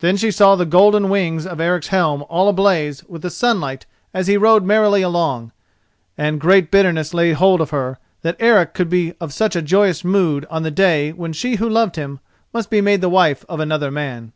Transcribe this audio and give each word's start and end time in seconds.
Then 0.00 0.16
she 0.16 0.32
saw 0.32 0.56
the 0.56 0.66
golden 0.66 1.08
wings 1.08 1.46
of 1.46 1.60
Eric's 1.60 1.86
helm 1.86 2.24
all 2.28 2.48
ablaze 2.48 3.04
with 3.04 3.22
the 3.22 3.30
sunlight 3.30 3.86
as 4.12 4.26
he 4.26 4.36
rode 4.36 4.64
merrily 4.64 5.02
along, 5.02 5.52
and 6.18 6.40
great 6.40 6.68
bitterness 6.72 7.14
laid 7.14 7.34
hold 7.36 7.60
of 7.60 7.70
her 7.70 8.00
that 8.22 8.34
Eric 8.40 8.74
could 8.74 8.88
be 8.90 9.14
of 9.20 9.32
such 9.32 9.54
a 9.54 9.62
joyous 9.62 10.02
mood 10.04 10.46
on 10.50 10.64
the 10.64 10.72
day 10.72 11.12
when 11.12 11.32
she 11.32 11.54
who 11.62 11.68
loved 11.68 11.94
him 11.94 12.18
must 12.52 12.70
be 12.70 12.80
made 12.80 13.02
the 13.02 13.08
wife 13.08 13.44
of 13.48 13.60
another 13.60 13.92
man. 13.92 14.32